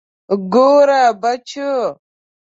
ګوره 0.53 1.01
بچو. 1.21 1.71